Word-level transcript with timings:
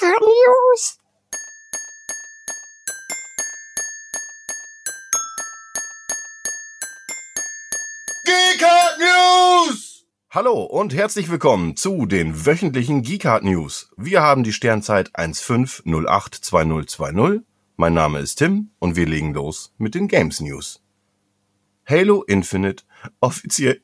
News. 0.00 0.98
Geekart 8.24 8.98
News! 8.98 10.06
Hallo 10.30 10.62
und 10.62 10.94
herzlich 10.94 11.30
willkommen 11.30 11.76
zu 11.76 12.06
den 12.06 12.46
wöchentlichen 12.46 13.02
Geekart 13.02 13.44
News. 13.44 13.90
Wir 13.98 14.22
haben 14.22 14.44
die 14.44 14.54
Sternzeit 14.54 15.14
15082020. 15.14 17.42
Mein 17.76 17.92
Name 17.92 18.20
ist 18.20 18.36
Tim 18.36 18.70
und 18.78 18.96
wir 18.96 19.04
legen 19.06 19.34
los 19.34 19.74
mit 19.76 19.94
den 19.94 20.08
Games 20.08 20.40
News. 20.40 20.80
Halo 21.84 22.22
Infinite 22.22 22.84
offiziell 23.20 23.82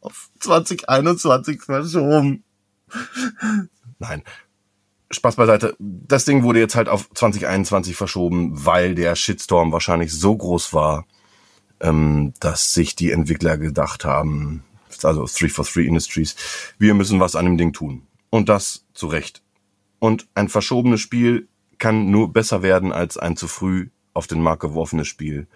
auf 0.00 0.30
2021 0.40 1.62
verschoben. 1.62 2.42
Nein. 3.98 4.22
Spaß 5.16 5.36
beiseite. 5.36 5.74
Das 5.78 6.24
Ding 6.24 6.42
wurde 6.42 6.60
jetzt 6.60 6.76
halt 6.76 6.88
auf 6.88 7.08
2021 7.12 7.96
verschoben, 7.96 8.52
weil 8.64 8.94
der 8.94 9.16
Shitstorm 9.16 9.72
wahrscheinlich 9.72 10.12
so 10.12 10.36
groß 10.36 10.72
war, 10.72 11.06
ähm, 11.80 12.32
dass 12.40 12.74
sich 12.74 12.94
die 12.96 13.10
Entwickler 13.10 13.58
gedacht 13.58 14.04
haben, 14.04 14.64
also 15.02 15.26
343 15.26 15.86
Industries, 15.86 16.36
wir 16.78 16.94
müssen 16.94 17.20
was 17.20 17.36
an 17.36 17.44
dem 17.44 17.58
Ding 17.58 17.72
tun. 17.72 18.06
Und 18.30 18.48
das 18.48 18.84
zu 18.94 19.06
Recht. 19.06 19.42
Und 19.98 20.26
ein 20.34 20.48
verschobenes 20.48 21.00
Spiel 21.00 21.48
kann 21.78 22.10
nur 22.10 22.32
besser 22.32 22.62
werden 22.62 22.92
als 22.92 23.16
ein 23.16 23.36
zu 23.36 23.48
früh 23.48 23.88
auf 24.14 24.26
den 24.26 24.40
Markt 24.40 24.60
geworfenes 24.60 25.08
Spiel. 25.08 25.46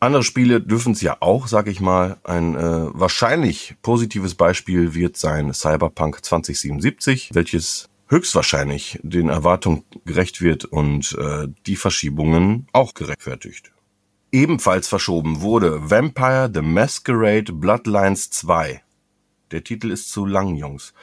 Andere 0.00 0.24
Spiele 0.24 0.60
dürfen 0.60 0.94
es 0.94 1.00
ja 1.00 1.18
auch, 1.20 1.46
sag 1.46 1.68
ich 1.68 1.80
mal. 1.80 2.16
Ein 2.24 2.56
äh, 2.56 2.86
wahrscheinlich 2.92 3.76
positives 3.82 4.34
Beispiel 4.34 4.94
wird 4.94 5.16
sein 5.16 5.52
Cyberpunk 5.54 6.24
2077, 6.24 7.30
welches 7.34 7.88
höchstwahrscheinlich 8.12 8.98
den 9.02 9.28
Erwartungen 9.28 9.84
gerecht 10.04 10.40
wird 10.40 10.64
und 10.64 11.16
äh, 11.18 11.48
die 11.66 11.76
Verschiebungen 11.76 12.68
auch 12.72 12.94
gerechtfertigt. 12.94 13.72
Ebenfalls 14.30 14.86
verschoben 14.86 15.40
wurde 15.40 15.90
Vampire 15.90 16.50
the 16.52 16.62
Masquerade 16.62 17.52
Bloodlines 17.52 18.30
2. 18.30 18.82
Der 19.50 19.64
Titel 19.64 19.90
ist 19.90 20.10
zu 20.10 20.24
lang, 20.24 20.54
Jungs. 20.56 20.94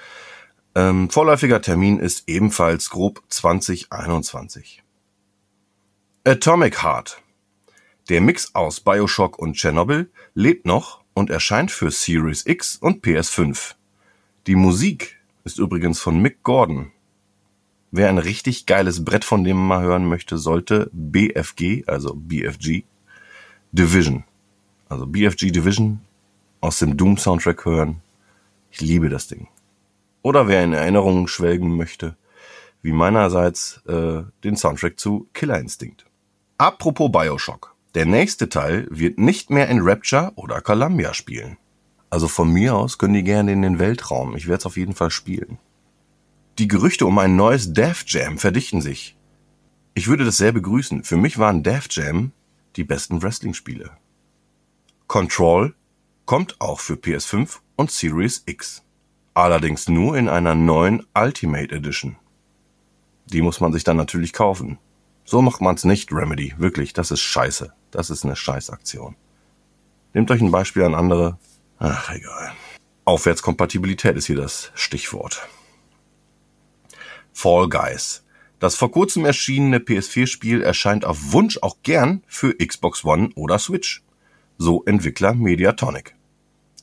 Ähm, 0.76 1.10
vorläufiger 1.10 1.62
Termin 1.62 2.00
ist 2.00 2.24
ebenfalls 2.28 2.90
grob 2.90 3.22
2021. 3.28 4.84
Atomic 6.24 6.84
Heart 6.84 7.22
der 8.10 8.22
Mix 8.22 8.56
aus 8.56 8.80
Bioshock 8.80 9.38
und 9.38 9.56
Chernobyl 9.56 10.12
lebt 10.34 10.66
noch 10.66 11.02
und 11.14 11.30
erscheint 11.30 11.70
für 11.70 11.92
Series 11.92 12.44
X 12.48 12.76
und 12.76 13.06
PS5. 13.06 13.76
Die 14.48 14.56
Musik 14.56 15.20
ist 15.44 15.60
übrigens 15.60 16.00
von 16.00 16.20
Mick 16.20 16.42
Gordon. 16.42 16.92
Wer 17.92 18.10
ein 18.10 18.20
richtig 18.20 18.68
geiles 18.68 19.04
Brett 19.04 19.26
von 19.26 19.44
dem 19.44 19.58
mal 19.58 19.82
hören 19.82 20.08
möchte, 20.08 20.38
sollte 20.38 20.90
BFG, 20.94 21.86
also 21.88 22.14
BFG, 22.16 22.84
Division, 23.72 24.24
also 24.90 25.08
BFG 25.08 25.52
Division 25.52 26.00
aus 26.62 26.80
dem 26.80 26.98
Doom 26.98 27.18
Soundtrack 27.18 27.66
hören. 27.66 28.02
Ich 28.72 28.82
liebe 28.82 29.10
das 29.10 29.28
Ding. 29.28 29.48
Oder 30.22 30.48
wer 30.48 30.64
in 30.64 30.74
Erinnerungen 30.74 31.28
schwelgen 31.28 31.76
möchte, 31.76 32.16
wie 32.84 32.92
meinerseits 32.92 33.82
äh, 33.88 34.22
den 34.44 34.56
Soundtrack 34.56 35.00
zu 35.00 35.28
Killer 35.34 35.60
Instinct. 35.60 36.06
Apropos 36.58 37.12
Bioshock. 37.12 37.76
Der 37.96 38.06
nächste 38.06 38.50
Teil 38.50 38.88
wird 38.92 39.18
nicht 39.18 39.50
mehr 39.50 39.68
in 39.68 39.80
Rapture 39.82 40.32
oder 40.36 40.62
Columbia 40.62 41.16
spielen. 41.16 41.58
Also 42.12 42.28
von 42.28 42.52
mir 42.52 42.76
aus 42.76 43.00
können 43.00 43.16
die 43.16 43.24
gerne 43.24 43.52
in 43.52 43.64
den 43.64 43.80
Weltraum. 43.80 44.36
Ich 44.36 44.48
werde 44.48 44.60
es 44.60 44.66
auf 44.68 44.78
jeden 44.78 44.94
Fall 44.94 45.10
spielen. 45.10 45.58
Die 46.60 46.68
Gerüchte 46.68 47.06
um 47.06 47.18
ein 47.20 47.38
neues 47.38 47.72
Death 47.72 48.04
Jam 48.08 48.38
verdichten 48.38 48.82
sich. 48.82 49.16
Ich 49.94 50.10
würde 50.10 50.26
das 50.26 50.36
sehr 50.36 50.52
begrüßen. 50.52 51.06
Für 51.06 51.16
mich 51.16 51.38
waren 51.38 51.64
Death 51.64 51.88
Jam 51.92 52.34
die 52.76 52.84
besten 52.84 53.22
Wrestling-Spiele. 53.22 53.92
Control 55.08 55.74
kommt 56.26 56.60
auch 56.60 56.82
für 56.82 56.96
PS5 56.96 57.60
und 57.78 57.92
Series 57.92 58.44
X. 58.46 58.84
Allerdings 59.34 59.88
nur 59.88 60.18
in 60.18 60.28
einer 60.28 60.54
neuen 60.54 61.06
Ultimate 61.16 61.74
Edition. 61.74 62.18
Die 63.28 63.42
muss 63.42 63.62
man 63.62 63.72
sich 63.72 63.86
dann 63.86 63.96
natürlich 63.96 64.34
kaufen. 64.34 64.80
So 65.24 65.42
macht 65.42 65.62
man's 65.62 65.86
nicht, 65.86 66.12
Remedy. 66.12 66.56
Wirklich, 66.58 66.92
das 66.92 67.12
ist 67.12 67.22
scheiße. 67.22 67.72
Das 67.90 68.10
ist 68.10 68.26
eine 68.26 68.36
Scheißaktion. 68.36 69.16
Nehmt 70.14 70.30
euch 70.30 70.42
ein 70.42 70.52
Beispiel 70.52 70.84
an 70.84 70.94
andere. 70.94 71.38
Ach, 71.78 72.14
egal. 72.14 72.52
Aufwärtskompatibilität 73.06 74.18
ist 74.18 74.26
hier 74.26 74.36
das 74.36 74.74
Stichwort. 74.76 75.48
Fall 77.42 77.70
Guys. 77.70 78.26
Das 78.60 78.76
vor 78.76 78.92
kurzem 78.92 79.24
erschienene 79.24 79.78
PS4-Spiel 79.78 80.62
erscheint 80.62 81.06
auf 81.06 81.32
Wunsch 81.32 81.58
auch 81.62 81.78
gern 81.84 82.22
für 82.28 82.54
Xbox 82.54 83.06
One 83.06 83.30
oder 83.36 83.60
Switch. 83.60 84.04
So 84.58 84.84
Entwickler 84.84 85.34
Mediatonic. 85.34 86.16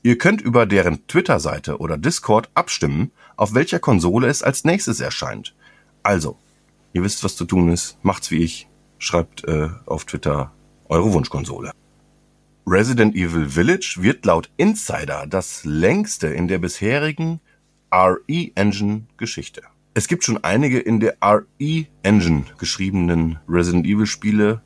Ihr 0.03 0.17
könnt 0.17 0.41
über 0.41 0.65
deren 0.65 1.07
Twitter-Seite 1.09 1.77
oder 1.77 1.99
Discord 1.99 2.49
abstimmen, 2.55 3.11
auf 3.37 3.53
welcher 3.53 3.81
Konsole 3.81 4.29
es 4.29 4.43
als 4.43 4.65
nächstes 4.65 5.01
erscheint. 5.01 5.55
Also, 6.03 6.39
Ihr 6.95 7.03
wisst, 7.03 7.23
was 7.23 7.37
zu 7.37 7.45
tun 7.45 7.69
ist. 7.69 7.99
Macht's 8.03 8.31
wie 8.31 8.43
ich. 8.43 8.67
Schreibt 8.99 9.45
äh, 9.45 9.69
auf 9.85 10.07
Twitter 10.07 10.53
eure 10.89 11.13
Wunschkonsole. 11.13 11.73
Resident 12.67 13.15
Evil 13.15 13.51
Village 13.51 13.97
wird 13.99 14.25
laut 14.25 14.49
Insider 14.57 15.27
das 15.27 15.67
längste 15.67 16.29
in 16.29 16.49
der 16.49 16.57
bisherigen 16.57 17.41
RE-Engine-Geschichte. 17.93 19.61
Es 19.97 20.09
gibt 20.09 20.25
schon 20.25 20.45
einige 20.45 20.79
in 20.79 21.01
der 21.01 21.17
RE-Engine 21.25 22.45
geschriebenen 22.59 23.39
Resident 23.49 23.87
Evil-Spiele. 23.87 24.61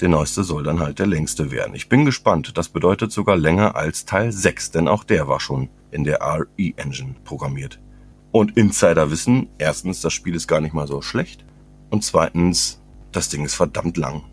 Der 0.00 0.08
neueste 0.08 0.42
soll 0.42 0.62
dann 0.62 0.80
halt 0.80 1.00
der 1.00 1.06
längste 1.06 1.50
werden. 1.50 1.74
Ich 1.74 1.90
bin 1.90 2.06
gespannt. 2.06 2.56
Das 2.56 2.70
bedeutet 2.70 3.12
sogar 3.12 3.36
länger 3.36 3.76
als 3.76 4.06
Teil 4.06 4.32
6, 4.32 4.70
denn 4.70 4.88
auch 4.88 5.04
der 5.04 5.28
war 5.28 5.38
schon 5.38 5.68
in 5.90 6.04
der 6.04 6.22
RE-Engine 6.22 7.16
programmiert. 7.24 7.78
Und 8.30 8.56
Insider 8.56 9.10
wissen, 9.10 9.48
erstens, 9.58 10.00
das 10.00 10.14
Spiel 10.14 10.34
ist 10.34 10.48
gar 10.48 10.62
nicht 10.62 10.72
mal 10.72 10.86
so 10.86 11.02
schlecht. 11.02 11.44
Und 11.90 12.02
zweitens, 12.02 12.80
das 13.12 13.28
Ding 13.28 13.44
ist 13.44 13.54
verdammt 13.54 13.98
lang. 13.98 14.24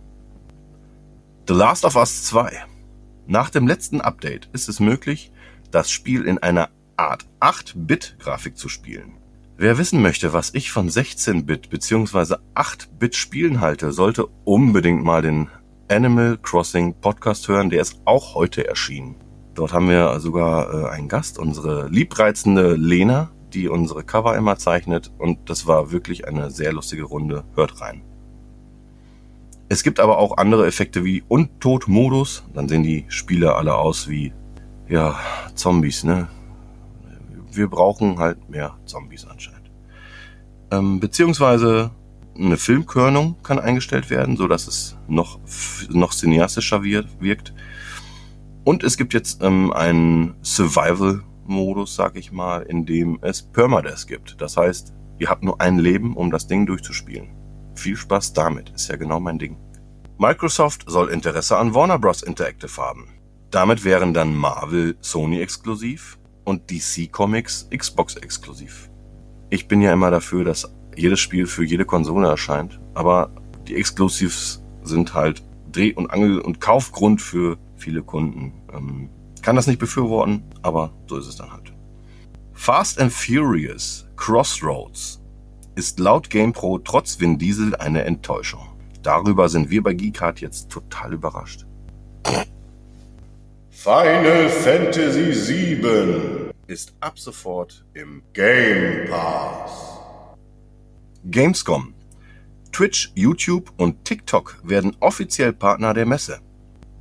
The 1.49 1.55
Last 1.55 1.83
of 1.83 1.97
Us 1.97 2.23
2. 2.23 2.53
Nach 3.27 3.49
dem 3.49 3.67
letzten 3.67 3.99
Update 3.99 4.47
ist 4.53 4.69
es 4.69 4.79
möglich, 4.79 5.33
das 5.71 5.91
Spiel 5.91 6.23
in 6.23 6.37
einer 6.37 6.69
Art 6.95 7.25
8-Bit-Grafik 7.41 8.57
zu 8.57 8.69
spielen. 8.69 9.19
Wer 9.61 9.77
wissen 9.77 10.01
möchte, 10.01 10.31
was 10.31 10.53
ich 10.53 10.71
von 10.71 10.89
16-Bit 10.89 11.69
bzw. 11.69 12.35
8-Bit 12.55 13.17
Spielen 13.17 13.59
halte, 13.59 13.91
sollte 13.91 14.27
unbedingt 14.45 15.03
mal 15.03 15.21
den 15.21 15.49
Animal 15.89 16.37
Crossing 16.41 16.93
Podcast 17.01 17.49
hören, 17.49 17.69
der 17.69 17.81
ist 17.81 17.99
auch 18.05 18.35
heute 18.35 18.65
erschienen. 18.65 19.15
Dort 19.55 19.73
haben 19.73 19.89
wir 19.89 20.17
sogar 20.21 20.73
äh, 20.73 20.89
einen 20.91 21.09
Gast, 21.09 21.37
unsere 21.37 21.89
liebreizende 21.89 22.75
Lena, 22.75 23.31
die 23.51 23.67
unsere 23.67 24.05
Cover 24.05 24.37
immer 24.37 24.57
zeichnet 24.57 25.11
und 25.17 25.49
das 25.49 25.67
war 25.67 25.91
wirklich 25.91 26.25
eine 26.25 26.51
sehr 26.51 26.71
lustige 26.71 27.03
Runde. 27.03 27.43
Hört 27.53 27.81
rein. 27.81 28.01
Es 29.67 29.83
gibt 29.83 29.99
aber 29.99 30.19
auch 30.19 30.37
andere 30.37 30.67
Effekte 30.67 31.03
wie 31.03 31.21
Untot-Modus. 31.27 32.45
Dann 32.53 32.69
sehen 32.69 32.83
die 32.83 33.03
Spieler 33.09 33.57
alle 33.57 33.75
aus 33.75 34.07
wie, 34.07 34.31
ja, 34.87 35.19
Zombies, 35.53 36.05
ne? 36.05 36.29
Wir 37.51 37.67
brauchen 37.67 38.19
halt 38.19 38.49
mehr 38.49 38.77
Zombies 38.85 39.25
anscheinend. 39.25 39.71
Ähm, 40.71 40.99
beziehungsweise 40.99 41.91
eine 42.37 42.57
Filmkörnung 42.57 43.35
kann 43.43 43.59
eingestellt 43.59 44.09
werden, 44.09 44.37
so 44.37 44.47
dass 44.47 44.67
es 44.67 44.97
noch, 45.07 45.39
noch 45.89 46.13
cineastischer 46.13 46.83
wirkt. 46.83 47.53
Und 48.63 48.83
es 48.83 48.97
gibt 48.97 49.13
jetzt 49.13 49.43
ähm, 49.43 49.73
einen 49.73 50.35
Survival 50.43 51.23
Modus, 51.45 51.95
sag 51.95 52.15
ich 52.15 52.31
mal, 52.31 52.61
in 52.61 52.85
dem 52.85 53.19
es 53.21 53.41
Permadeath 53.41 54.07
gibt. 54.07 54.39
Das 54.39 54.55
heißt, 54.55 54.93
ihr 55.17 55.29
habt 55.29 55.43
nur 55.43 55.59
ein 55.59 55.79
Leben, 55.79 56.15
um 56.15 56.29
das 56.29 56.47
Ding 56.47 56.65
durchzuspielen. 56.65 57.29
Viel 57.73 57.95
Spaß 57.95 58.33
damit, 58.33 58.69
ist 58.69 58.89
ja 58.89 58.95
genau 58.97 59.19
mein 59.19 59.39
Ding. 59.39 59.57
Microsoft 60.19 60.83
soll 60.87 61.09
Interesse 61.09 61.57
an 61.57 61.73
Warner 61.73 61.97
Bros. 61.97 62.21
Interactive 62.21 62.77
haben. 62.77 63.07
Damit 63.51 63.83
wären 63.83 64.13
dann 64.13 64.35
Marvel 64.35 64.95
Sony 65.01 65.41
exklusiv 65.41 66.18
und 66.49 66.69
DC 66.69 67.11
Comics 67.11 67.69
Xbox 67.75 68.15
exklusiv. 68.15 68.89
Ich 69.49 69.67
bin 69.67 69.81
ja 69.81 69.93
immer 69.93 70.11
dafür, 70.11 70.43
dass 70.43 70.71
jedes 70.95 71.19
Spiel 71.19 71.47
für 71.47 71.63
jede 71.63 71.85
Konsole 71.85 72.27
erscheint, 72.27 72.79
aber 72.93 73.31
die 73.67 73.75
Exclusives 73.75 74.61
sind 74.83 75.13
halt 75.13 75.43
Dreh- 75.71 75.93
und 75.93 76.11
Angel- 76.11 76.41
und 76.41 76.59
Kaufgrund 76.59 77.21
für 77.21 77.57
viele 77.77 78.01
Kunden. 78.01 78.53
Ähm, 78.73 79.09
kann 79.41 79.55
das 79.55 79.67
nicht 79.67 79.79
befürworten, 79.79 80.43
aber 80.61 80.91
so 81.07 81.17
ist 81.17 81.27
es 81.27 81.35
dann 81.37 81.51
halt. 81.51 81.71
Fast 82.53 82.99
and 82.99 83.13
Furious 83.13 84.07
Crossroads 84.17 85.21
ist 85.75 85.99
laut 85.99 86.29
GamePro 86.29 86.79
trotz 86.79 87.19
Vin 87.19 87.37
Diesel 87.37 87.75
eine 87.75 88.03
Enttäuschung. 88.03 88.67
Darüber 89.01 89.47
sind 89.47 89.69
wir 89.69 89.81
bei 89.81 89.93
Geekart 89.93 90.41
jetzt 90.41 90.69
total 90.69 91.13
überrascht. 91.13 91.65
Final 93.69 94.49
Fantasy 94.49 95.31
VII 95.31 96.38
ist 96.69 96.93
ab 96.99 97.17
sofort 97.17 97.83
im 97.95 98.21
Game 98.33 99.09
Pass. 99.09 99.97
Gamescom. 101.25 101.95
Twitch, 102.71 103.11
YouTube 103.15 103.73
und 103.77 104.05
TikTok 104.05 104.61
werden 104.63 104.95
offiziell 104.99 105.51
Partner 105.51 105.95
der 105.95 106.05
Messe. 106.05 106.39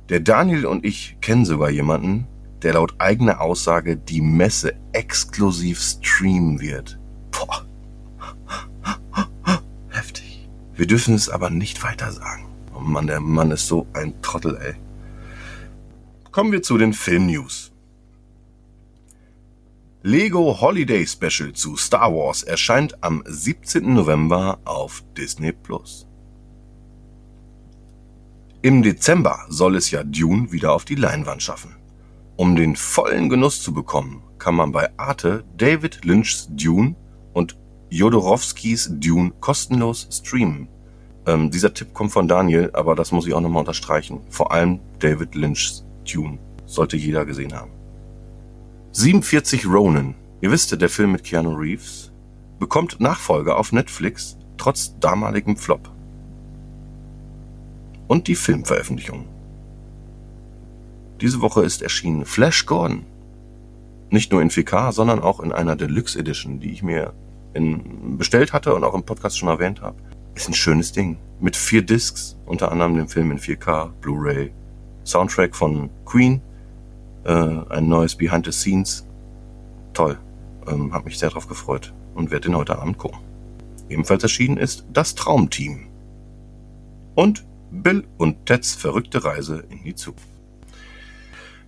Der 0.09 0.21
Daniel 0.21 0.65
und 0.65 0.83
ich 0.83 1.17
kennen 1.21 1.45
sogar 1.45 1.69
jemanden, 1.69 2.27
der 2.63 2.73
laut 2.73 2.95
eigener 2.97 3.41
Aussage 3.41 3.95
die 3.95 4.21
Messe 4.21 4.73
exklusiv 4.91 5.79
streamen 5.79 6.59
wird. 6.59 6.99
Boah. 7.29 7.67
Heftig. 9.89 10.49
Wir 10.73 10.87
dürfen 10.87 11.13
es 11.13 11.29
aber 11.29 11.51
nicht 11.51 11.83
weiter 11.83 12.11
sagen. 12.11 12.47
Oh 12.75 12.79
Mann, 12.79 13.05
der 13.05 13.19
Mann 13.19 13.51
ist 13.51 13.67
so 13.67 13.85
ein 13.93 14.19
Trottel, 14.23 14.57
ey. 14.57 14.73
Kommen 16.31 16.51
wir 16.51 16.63
zu 16.63 16.79
den 16.79 16.93
Film-News. 16.93 17.58
Lego 20.01 20.61
Holiday 20.61 21.05
Special 21.05 21.51
zu 21.51 21.75
Star 21.75 22.15
Wars 22.15 22.43
erscheint 22.43 23.03
am 23.03 23.21
17. 23.25 23.93
November 23.93 24.57
auf 24.63 25.03
Disney 25.17 25.51
Plus. 25.51 26.07
Im 28.61 28.81
Dezember 28.81 29.39
soll 29.49 29.75
es 29.75 29.91
ja 29.91 30.05
Dune 30.05 30.53
wieder 30.53 30.71
auf 30.71 30.85
die 30.85 30.95
Leinwand 30.95 31.43
schaffen. 31.43 31.75
Um 32.37 32.55
den 32.55 32.77
vollen 32.77 33.27
Genuss 33.27 33.61
zu 33.61 33.73
bekommen, 33.73 34.23
kann 34.37 34.55
man 34.55 34.71
bei 34.71 34.89
Arte 34.97 35.43
David 35.57 36.05
Lynchs 36.05 36.47
Dune 36.49 36.95
und 37.33 37.57
Jodorowskis 37.89 38.91
Dune 39.01 39.33
kostenlos 39.41 40.07
streamen. 40.09 40.69
Ähm, 41.25 41.51
dieser 41.51 41.73
Tipp 41.73 41.93
kommt 41.93 42.13
von 42.13 42.29
Daniel, 42.29 42.69
aber 42.71 42.95
das 42.95 43.11
muss 43.11 43.27
ich 43.27 43.33
auch 43.33 43.41
nochmal 43.41 43.63
unterstreichen. 43.63 44.21
Vor 44.29 44.53
allem 44.53 44.79
David 44.99 45.35
Lynchs 45.35 45.83
Dune 46.09 46.39
sollte 46.65 46.95
jeder 46.95 47.25
gesehen 47.25 47.53
haben. 47.53 47.78
47 48.91 49.67
Ronin, 49.67 50.15
ihr 50.41 50.49
wisst 50.49 50.81
der 50.81 50.89
Film 50.89 51.11
mit 51.11 51.23
Keanu 51.23 51.51
Reeves, 51.51 52.11
bekommt 52.57 52.99
Nachfolger 52.99 53.55
auf 53.57 53.71
Netflix 53.71 54.35
trotz 54.57 54.97
damaligem 54.99 55.55
Flop. 55.55 55.91
Und 58.07 58.27
die 58.27 58.33
Filmveröffentlichung. 58.33 59.25
Diese 61.21 61.39
Woche 61.39 61.63
ist 61.63 61.83
erschienen 61.83 62.25
Flash 62.25 62.65
Gordon. 62.65 63.05
Nicht 64.09 64.31
nur 64.31 64.41
in 64.41 64.49
4K, 64.49 64.91
sondern 64.91 65.19
auch 65.21 65.39
in 65.39 65.51
einer 65.51 65.75
Deluxe 65.75 66.17
Edition, 66.17 66.59
die 66.59 66.71
ich 66.71 66.81
mir 66.81 67.13
in, 67.53 68.17
bestellt 68.17 68.53
hatte 68.53 68.73
und 68.73 68.83
auch 68.83 68.95
im 68.95 69.03
Podcast 69.03 69.37
schon 69.37 69.49
erwähnt 69.49 69.81
habe. 69.81 69.97
Ist 70.33 70.47
ein 70.47 70.55
schönes 70.55 70.91
Ding. 70.91 71.17
Mit 71.39 71.55
vier 71.55 71.83
Discs, 71.83 72.37
unter 72.47 72.71
anderem 72.71 72.95
den 72.95 73.07
Film 73.07 73.29
in 73.29 73.37
4K, 73.37 73.91
Blu-ray, 74.01 74.51
Soundtrack 75.05 75.55
von 75.55 75.91
Queen, 76.05 76.41
äh, 77.25 77.31
ein 77.69 77.87
neues 77.87 78.15
Behind 78.15 78.45
the 78.45 78.51
Scenes. 78.51 79.05
Toll. 79.93 80.17
Ähm, 80.67 80.93
hab 80.93 81.05
mich 81.05 81.17
sehr 81.17 81.29
drauf 81.29 81.47
gefreut 81.47 81.93
und 82.15 82.31
werde 82.31 82.49
den 82.49 82.57
heute 82.57 82.79
Abend 82.79 82.97
gucken. 82.97 83.19
Ebenfalls 83.89 84.23
erschienen 84.23 84.57
ist 84.57 84.85
Das 84.93 85.15
Traumteam. 85.15 85.87
Und 87.15 87.45
Bill 87.71 88.05
und 88.17 88.45
Teds 88.45 88.75
verrückte 88.75 89.23
Reise 89.23 89.63
in 89.69 89.83
die 89.83 89.95
Zukunft. 89.95 90.27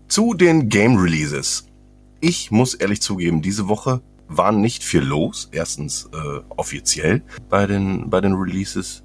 Zu 0.08 0.34
den 0.34 0.70
Game 0.70 0.98
Releases. 0.98 1.68
Ich 2.20 2.52
muss 2.52 2.74
ehrlich 2.74 3.02
zugeben, 3.02 3.42
diese 3.42 3.68
Woche 3.68 4.02
war 4.28 4.52
nicht 4.52 4.84
viel 4.84 5.02
los. 5.02 5.50
Erstens 5.52 6.10
äh, 6.14 6.40
offiziell 6.50 7.24
bei 7.50 7.66
den, 7.66 8.10
bei 8.10 8.22
den 8.22 8.34
Releases, 8.34 9.04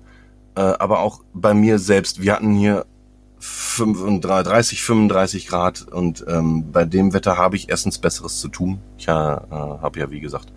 äh, 0.55 0.61
aber 0.61 1.01
auch 1.01 1.23
bei 1.33 1.55
mir 1.55 1.79
selbst. 1.79 2.21
Wir 2.21 2.35
hatten 2.35 2.55
hier 2.55 2.87
35, 3.39 4.83
35 4.83 5.47
Grad 5.47 5.87
und 5.89 6.25
ähm, 6.29 6.73
bei 6.73 6.85
dem 6.85 7.13
Wetter 7.13 7.37
habe 7.37 7.57
ich 7.57 7.69
erstens 7.69 7.99
Besseres 7.99 8.41
zu 8.41 8.49
tun. 8.49 8.81
Ich 8.99 9.09
äh, 9.09 9.11
habe 9.11 9.99
ja, 9.99 10.11
wie 10.11 10.21
gesagt, 10.21 10.53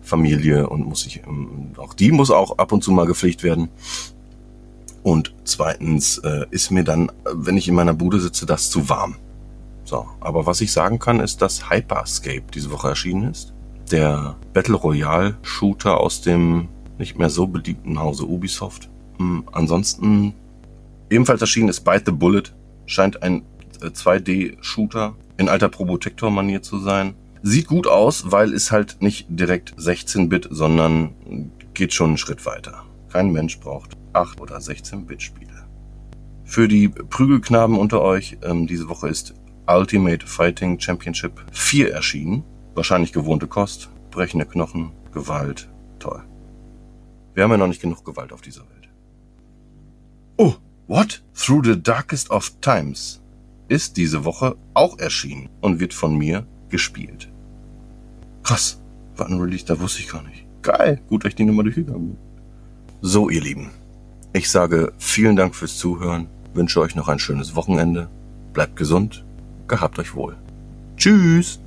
Familie 0.00 0.68
und 0.68 0.86
muss 0.86 1.04
ich, 1.06 1.22
ähm, 1.26 1.72
auch 1.76 1.94
die 1.94 2.12
muss 2.12 2.30
auch 2.30 2.58
ab 2.58 2.72
und 2.72 2.82
zu 2.82 2.92
mal 2.92 3.06
gepflegt 3.06 3.42
werden. 3.42 3.68
Und 5.02 5.34
zweitens 5.44 6.18
äh, 6.18 6.46
ist 6.50 6.70
mir 6.70 6.82
dann, 6.82 7.12
wenn 7.32 7.56
ich 7.56 7.68
in 7.68 7.74
meiner 7.74 7.94
Bude 7.94 8.18
sitze, 8.18 8.46
das 8.46 8.70
zu 8.70 8.88
warm. 8.88 9.16
So, 9.84 10.06
aber 10.20 10.46
was 10.46 10.60
ich 10.60 10.72
sagen 10.72 10.98
kann, 10.98 11.20
ist, 11.20 11.42
dass 11.42 11.70
Hyperscape 11.70 12.42
diese 12.52 12.72
Woche 12.72 12.88
erschienen 12.88 13.30
ist. 13.30 13.52
Der 13.92 14.34
Battle 14.52 14.74
Royale 14.74 15.36
Shooter 15.42 16.00
aus 16.00 16.22
dem 16.22 16.68
nicht 16.98 17.18
mehr 17.18 17.30
so 17.30 17.46
beliebten 17.46 18.00
Hause 18.00 18.24
Ubisoft. 18.24 18.88
Hm, 19.18 19.44
ansonsten 19.52 20.34
ebenfalls 21.10 21.40
erschienen 21.40 21.68
ist 21.68 21.84
Bite 21.84 22.04
the 22.06 22.12
Bullet. 22.12 22.44
Scheint 22.86 23.22
ein 23.22 23.42
2D-Shooter 23.80 25.16
äh, 25.16 25.40
in 25.40 25.48
alter 25.48 25.68
Probotector-Manier 25.68 26.62
zu 26.62 26.78
sein. 26.78 27.14
Sieht 27.42 27.66
gut 27.66 27.86
aus, 27.86 28.32
weil 28.32 28.52
es 28.52 28.72
halt 28.72 28.96
nicht 29.00 29.26
direkt 29.28 29.74
16-Bit, 29.74 30.48
sondern 30.50 31.50
geht 31.74 31.92
schon 31.92 32.08
einen 32.08 32.18
Schritt 32.18 32.44
weiter. 32.46 32.84
Kein 33.12 33.30
Mensch 33.32 33.60
braucht 33.60 33.96
8 34.14 34.40
oder 34.40 34.56
16-Bit-Spiele. 34.56 35.66
Für 36.44 36.68
die 36.68 36.88
Prügelknaben 36.88 37.76
unter 37.78 38.02
euch, 38.02 38.38
ähm, 38.42 38.66
diese 38.66 38.88
Woche 38.88 39.08
ist 39.08 39.34
Ultimate 39.66 40.26
Fighting 40.26 40.78
Championship 40.78 41.44
4 41.52 41.92
erschienen. 41.92 42.44
Wahrscheinlich 42.74 43.12
gewohnte 43.12 43.46
Kost, 43.46 43.90
brechende 44.10 44.46
Knochen, 44.46 44.92
Gewalt, 45.12 45.68
toll. 45.98 46.22
Wir 47.34 47.44
haben 47.44 47.50
ja 47.50 47.56
noch 47.56 47.66
nicht 47.66 47.82
genug 47.82 48.04
Gewalt 48.04 48.32
auf 48.32 48.40
dieser 48.40 48.62
Welt. 48.62 48.85
What? 50.88 51.20
Through 51.34 51.64
the 51.64 51.82
Darkest 51.82 52.30
of 52.30 52.52
Times 52.60 53.20
ist 53.68 53.96
diese 53.96 54.24
Woche 54.24 54.56
auch 54.74 54.98
erschienen 54.98 55.48
und 55.60 55.80
wird 55.80 55.92
von 55.92 56.16
mir 56.16 56.46
gespielt. 56.68 57.28
Krass, 58.44 58.80
war 59.16 59.26
ein 59.26 59.40
Release, 59.40 59.64
da 59.64 59.80
wusste 59.80 60.00
ich 60.00 60.08
gar 60.08 60.22
nicht. 60.22 60.46
Geil, 60.62 61.00
gut, 61.08 61.24
dass 61.24 61.30
ich 61.30 61.34
die 61.34 61.44
Nummer 61.44 61.64
durchgegangen 61.64 62.10
bin. 62.10 62.18
So, 63.00 63.28
ihr 63.28 63.40
Lieben, 63.40 63.70
ich 64.32 64.48
sage 64.48 64.92
vielen 64.98 65.34
Dank 65.34 65.56
fürs 65.56 65.76
Zuhören, 65.76 66.28
wünsche 66.54 66.80
euch 66.80 66.94
noch 66.94 67.08
ein 67.08 67.18
schönes 67.18 67.56
Wochenende, 67.56 68.08
bleibt 68.52 68.76
gesund, 68.76 69.24
gehabt 69.66 69.98
euch 69.98 70.14
wohl. 70.14 70.36
Tschüss! 70.96 71.58